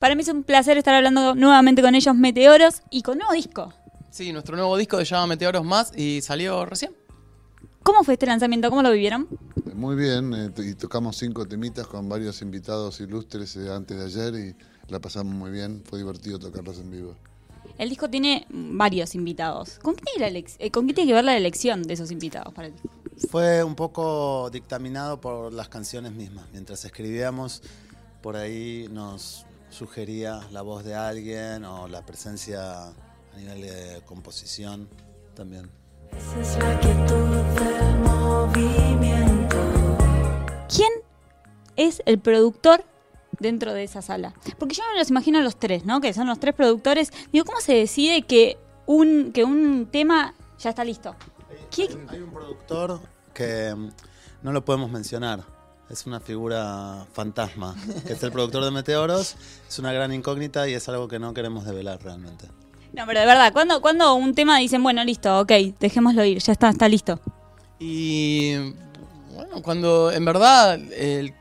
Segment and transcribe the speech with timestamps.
[0.00, 3.74] Para mí es un placer estar hablando nuevamente con ellos, Meteoros, y con nuevo disco.
[4.08, 6.96] Sí, nuestro nuevo disco se llama Meteoros Más y salió recién.
[7.82, 8.70] ¿Cómo fue este lanzamiento?
[8.70, 9.28] ¿Cómo lo vivieron?
[9.74, 14.34] Muy bien, eh, y tocamos cinco temitas con varios invitados ilustres eh, antes de ayer
[14.42, 17.14] y la pasamos muy bien, fue divertido tocarlos en vivo.
[17.76, 19.78] El disco tiene varios invitados.
[19.80, 22.68] ¿Con qué, tiene, eh, ¿Con qué tiene que ver la elección de esos invitados para
[22.68, 22.88] el disco?
[23.28, 26.46] Fue un poco dictaminado por las canciones mismas.
[26.52, 27.62] Mientras escribíamos,
[28.22, 34.88] por ahí nos sugería la voz de alguien o la presencia a nivel de composición
[35.34, 35.70] también.
[40.68, 40.90] ¿Quién
[41.76, 42.84] es el productor
[43.38, 44.34] dentro de esa sala?
[44.58, 46.00] Porque yo me los imagino a los tres, ¿no?
[46.00, 47.12] Que son los tres productores.
[47.32, 51.14] Digo, ¿cómo se decide que un, que un tema ya está listo?
[52.08, 53.00] hay un productor
[53.32, 53.90] que mm,
[54.42, 55.44] no lo podemos mencionar
[55.90, 57.74] es una figura fantasma,
[58.06, 59.36] que es el productor de Meteoros,
[59.68, 62.46] es una gran incógnita y es algo que no queremos develar realmente.
[62.92, 66.52] No, pero de verdad, cuando, cuando un tema dicen, bueno, listo, ok, dejémoslo ir, ya
[66.52, 67.20] está, está listo?
[67.78, 68.56] Y
[69.34, 71.34] bueno, cuando en verdad el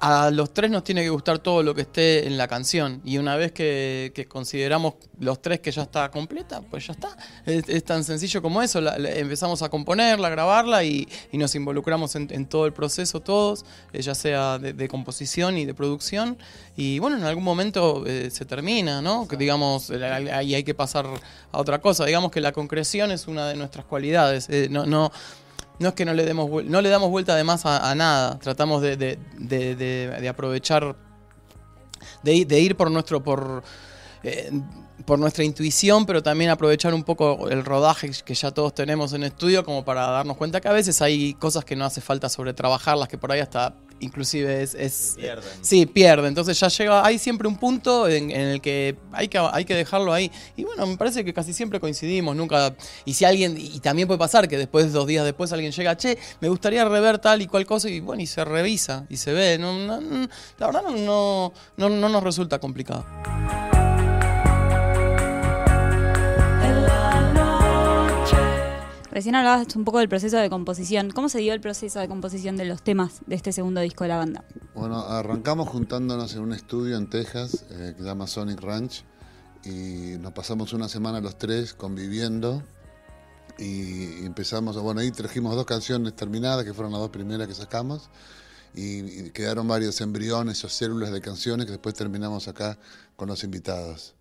[0.00, 3.00] a los tres nos tiene que gustar todo lo que esté en la canción.
[3.04, 7.16] Y una vez que, consideramos los tres que ya está completa, pues ya está.
[7.44, 8.80] Es, tan sencillo como eso.
[8.96, 14.14] empezamos a componerla, a grabarla y, nos involucramos en, todo el proceso todos, eh, ya
[14.14, 16.38] sea de, composición y de producción.
[16.76, 19.28] Y bueno, en algún momento eh, se termina, ¿no?
[19.28, 21.06] Que digamos, ahí hay que pasar
[21.52, 22.04] a otra cosa.
[22.04, 24.48] Digamos que la concreción es una de nuestras cualidades.
[24.48, 25.12] Eh, no, no
[25.78, 28.38] no es que no le demos no le damos vuelta además a, nada.
[28.38, 30.96] Tratamos de, de, de, de aprovechar,
[32.22, 33.62] de, ir por nuestro, por,
[34.22, 34.50] eh,
[35.04, 39.22] por nuestra intuición, pero también aprovechar un poco el rodaje que ya todos tenemos en
[39.24, 42.54] estudio, como para darnos cuenta que a veces hay cosas que no hace falta sobre
[42.54, 45.44] trabajarlas, que por ahí hasta inclusive es, es pierden.
[45.60, 49.64] sí pierde entonces ya llega hay siempre un punto en, el que hay que hay
[49.64, 50.30] que dejarlo ahí.
[50.56, 52.74] Y bueno me parece que casi siempre coincidimos nunca
[53.04, 56.18] y si alguien y también puede pasar que después dos días después alguien llega che
[56.40, 59.58] me gustaría rever tal y cual cosa y bueno y se revisa y se ve.
[59.58, 59.72] No,
[60.58, 63.04] la verdad no, no, no nos resulta complicado
[69.16, 71.10] Recién hablabas un poco del proceso de composición.
[71.10, 74.08] ¿Cómo se dio el proceso de composición de los temas de este segundo disco de
[74.08, 74.44] la banda?
[74.74, 79.04] Bueno, arrancamos juntándonos en un estudio en Texas eh, que se llama Sonic Ranch
[79.64, 82.62] y nos pasamos una semana los tres conviviendo
[83.58, 88.10] y empezamos, bueno, ahí trajimos dos canciones terminadas que fueron las dos primeras que sacamos
[88.74, 92.78] y quedaron varios embriones o células de canciones que después terminamos acá
[93.16, 94.14] con los invitados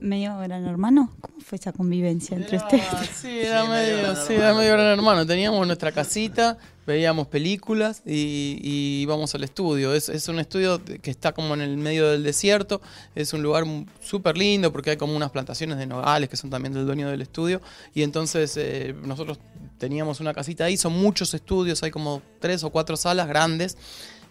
[0.00, 1.12] medio gran hermano?
[1.20, 2.84] ¿Cómo fue esa convivencia entre ustedes?
[3.14, 5.26] Sí, era, medio, sí, era medio gran hermano.
[5.26, 9.94] Teníamos nuestra casita, veíamos películas y, íbamos al estudio.
[9.94, 12.80] Es, es, un estudio que está como en el medio del desierto.
[13.14, 13.64] Es un lugar
[14.00, 17.22] súper lindo porque hay como unas plantaciones de nogales que son también del dueño del
[17.22, 17.60] estudio.
[17.94, 19.38] Y entonces eh, nosotros
[19.78, 20.76] teníamos una casita ahí.
[20.76, 23.76] Son muchos estudios, hay como tres o cuatro salas grandes.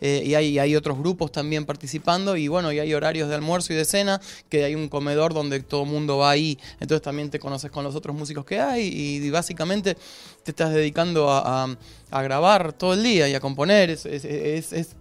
[0.01, 3.73] Eh, y hay, hay, otros grupos también participando y bueno, y hay horarios de almuerzo
[3.73, 7.29] y de cena, que hay un comedor donde todo el mundo va ahí, entonces también
[7.29, 9.97] te conoces con los otros músicos que hay y, básicamente
[10.43, 11.75] te estás dedicando a,
[12.11, 14.95] grabar todo el día y a componer, es, es,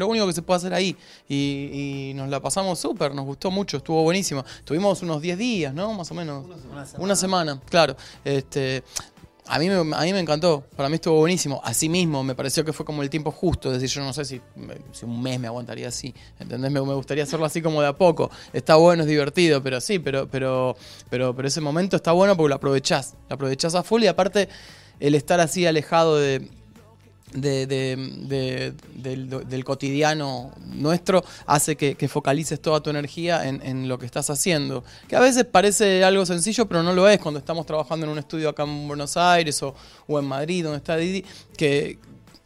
[0.00, 0.96] lo único que se puede hacer ahí.
[1.28, 4.44] Y, nos la pasamos súper, nos gustó mucho, estuvo buenísimo.
[4.64, 5.92] Tuvimos unos 10 días, ¿no?
[5.92, 6.46] Más o menos.
[6.46, 7.96] Una semana, Una semana claro.
[8.24, 8.82] Este,
[9.46, 11.60] a mí, a mí me encantó, para mí estuvo buenísimo.
[11.64, 13.72] Así mismo, me pareció que fue como el tiempo justo.
[13.72, 14.40] Es decir, yo no sé si,
[14.92, 16.14] si un mes me aguantaría así.
[16.38, 16.70] ¿Entendés?
[16.70, 18.30] Me, me, gustaría hacerlo así como de a poco.
[18.52, 20.76] Está bueno, es divertido, pero sí, pero, pero,
[21.08, 23.14] pero, pero ese momento está bueno porque lo aprovechás.
[23.28, 24.48] Lo aprovechás a full y aparte
[25.00, 26.48] el estar así alejado de,
[27.32, 34.30] de, de, del, cotidiano nuestro hace que, focalices toda tu energía en, lo que estás
[34.30, 34.84] haciendo.
[35.08, 38.18] Que a veces parece algo sencillo, pero no lo es cuando estamos trabajando en un
[38.18, 39.74] estudio acá en Buenos Aires o,
[40.06, 41.24] o en Madrid, donde está Didi,
[41.56, 41.98] que,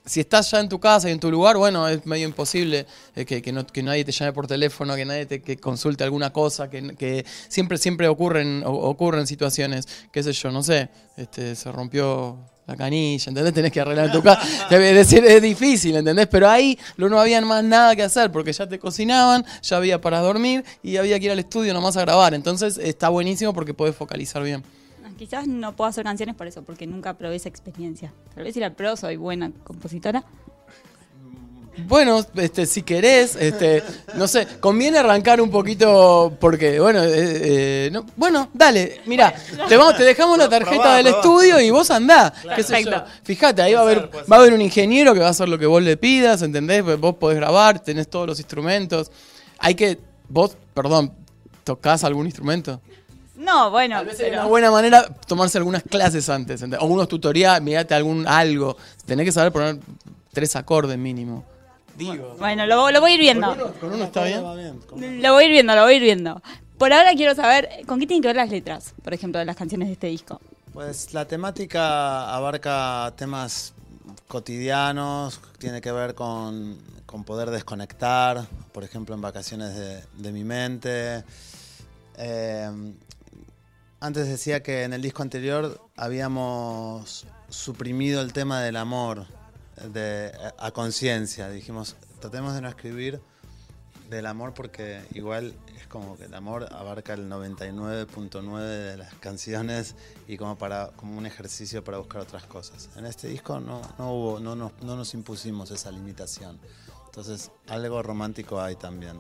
[0.05, 3.25] si estás ya en tu casa y en tu lugar, bueno, es medio imposible eh,
[3.25, 6.69] que, que, que, nadie te llame por teléfono, que nadie te que consulte alguna cosa,
[6.69, 12.39] que, que siempre, siempre ocurren, ocurren situaciones, qué sé yo, no sé, este, se rompió
[12.67, 13.55] la canilla, ¿entendés?
[13.55, 14.43] Tenés que arreglar tu casa.
[14.71, 16.27] Es decir, es difícil, ¿entendés?
[16.27, 20.21] Pero ahí no había más nada que hacer porque ya te cocinaban, ya había para
[20.21, 22.35] dormir y había que ir al estudio nomás a grabar.
[22.35, 24.63] Entonces está buenísimo porque podés focalizar bien.
[25.17, 28.13] Quizás no puedo hacer canciones por eso, porque nunca probé esa experiencia.
[28.35, 30.25] Tal vez si la pro soy buena compositora.
[31.87, 33.83] Bueno, este, si querés, este,
[34.15, 39.35] no sé, conviene arrancar un poquito porque, bueno, eh, eh, bueno, dale, mira,
[39.69, 42.33] te vamos, te dejamos la tarjeta del estudio y vos andá.
[43.25, 45.59] Fíjate, ahí va a haber, va a haber un ingeniero que va a hacer lo
[45.59, 46.85] que vos le pidas, ¿entendés?
[46.99, 49.11] Vos podés grabar, tenés todos los instrumentos.
[49.59, 49.99] hay que.
[50.29, 51.13] Vos, perdón,
[51.65, 52.81] ¿tocás algún instrumento?
[53.37, 56.63] No, bueno, Tal vez una buena manera tomarse algunas clases antes.
[56.63, 56.81] ¿entendés?
[56.81, 58.77] O unos tutoriales, mirate algún algo.
[59.07, 59.79] Tenés que saber poner
[60.33, 61.45] tres acordes mínimo.
[61.97, 62.35] Digo.
[62.39, 63.49] bueno, lo, lo voy a ir viendo.
[63.49, 65.23] Con uno, con uno está bien.
[65.23, 66.43] Lo voy a ir viendo, lo voy a ir viendo.
[66.79, 69.57] Por ahora quiero saber, ¿con qué tienen que ver las letras, por ejemplo, de las
[69.57, 70.41] canciones de este disco?
[70.73, 73.75] Pues la temática abarca temas
[74.27, 76.77] cotidianos, tiene que ver con,
[77.07, 81.23] con poder desconectar, por ejemplo en vacaciones de, de mi mente.
[82.17, 82.71] Eh,
[84.05, 89.27] antes decía que en el disco anterior habíamos suprimido el tema del amor
[89.93, 91.49] de, a conciencia.
[91.49, 93.21] Dijimos, tratemos de no escribir
[94.11, 99.95] del amor porque igual es como que el amor abarca el 99.9 de las canciones
[100.29, 102.91] y como para como un ejercicio para buscar otras cosas.
[102.97, 106.59] En este disco no, no hubo no, nos- no nos impusimos esa limitación.
[107.07, 109.19] Entonces, algo romántico hay también.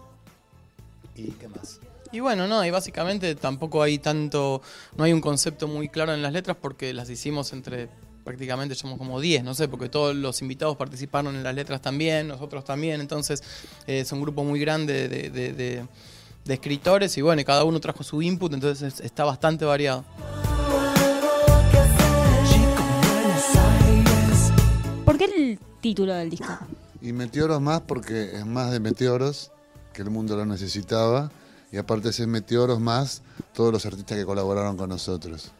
[1.14, 1.80] ¿Y qué más?
[2.14, 4.62] Y bueno, no, y básicamente tampoco hay tanto,
[4.96, 7.88] no hay un concepto muy claro en las letras porque las hicimos entre
[8.22, 12.28] prácticamente somos como 10, no sé, porque todos los invitados participaron en las letras también,
[12.28, 13.42] nosotros también, entonces
[13.88, 15.86] eh, es un grupo muy grande de, de- de-
[16.44, 20.04] de escritores y bueno, y cada uno trajo su input, entonces es- está bastante variado.
[25.04, 26.46] ¿Por qué el título del disco?
[27.02, 29.50] Y Meteoros más porque es más de Meteoros,
[29.92, 31.32] que el mundo lo necesitaba.
[31.74, 33.22] Y aparte de ser Meteoros más,
[33.52, 35.50] todos los artistas que colaboraron con nosotros.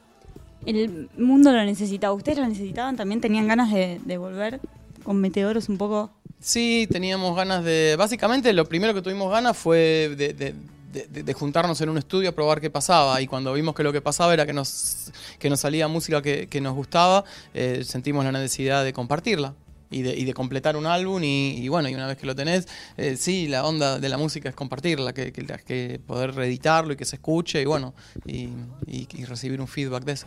[0.64, 4.61] El mundo lo necesitaba, ustedes lo necesitaban, también tenían ganas de, de volver
[5.02, 6.12] con Meteoros un poco...
[6.40, 7.96] Sí, teníamos ganas de.
[7.99, 10.55] Básicamente, lo primero que tuvimos ganas fue de, de-
[10.93, 13.20] de- de- de juntarnos en un estudio a probar qué pasaba.
[13.20, 16.46] Y cuando vimos que lo que pasaba era que nos, que nos salía música que,
[16.46, 17.25] que nos gustaba,
[17.55, 19.55] eh, sentimos la necesidad de compartirla.
[19.90, 22.34] Y de, y de completar un álbum y, y bueno, y una vez que lo
[22.34, 22.66] tenés,
[22.96, 26.96] eh, sí, la onda de la música es compartirla, que, que, que poder reeditarlo y
[26.96, 27.94] que se escuche y bueno,
[28.26, 28.48] y,
[28.86, 30.26] y- y recibir un feedback de eso.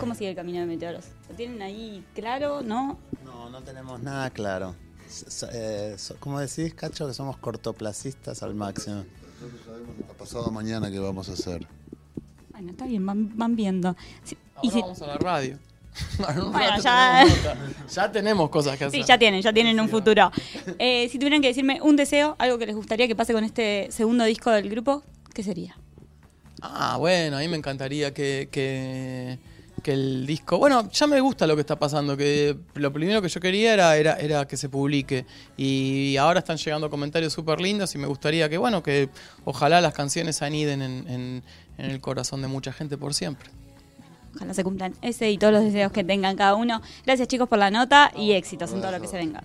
[0.00, 1.04] ¿Cómo sigue el camino de Meteoros?
[1.28, 2.62] ¿Lo tienen ahí claro?
[2.62, 2.98] ¿No?
[3.24, 4.74] No, no tenemos nada claro.
[5.52, 7.06] Eh, ¿Cómo decís, Cacho?
[7.06, 9.04] Que somos cortoplacistas al máximo.
[9.40, 11.66] Nosotros sabemos a pasado mañana qué vamos a hacer.
[12.56, 13.94] Bueno, está bien, van, van viendo.
[14.24, 15.58] Sí, y Ahora si- vamos a la radio.
[16.28, 17.86] En un Bueno, rato ya- tenemos nota.
[17.94, 19.00] ya tenemos cosas que hacer.
[19.02, 20.30] Sí, ya tienen, ya tienen un futuro.
[20.78, 23.88] Eh, si tuvieran que decirme un deseo, algo que les gustaría que pase con este
[23.90, 25.02] segundo disco del grupo,
[25.34, 25.76] ¿qué sería?
[26.62, 29.38] Ah, bueno, a mí me encantaría que, que,
[29.86, 30.58] que el disco.
[30.58, 32.16] Bueno, ya me gusta lo que está pasando.
[32.16, 35.24] Que lo primero que yo quería era, era, era que se publique.
[35.56, 39.08] Y ahora están llegando comentarios súper lindos y me gustaría que, bueno, que
[39.44, 41.42] ojalá las canciones aniden en, en,
[41.78, 43.48] en el corazón de mucha gente por siempre.
[44.34, 46.82] Ojalá se cumplan ese y todos los deseos que tengan cada uno.
[47.04, 49.44] Gracias chicos por la nota y éxitos en todo lo que se venga.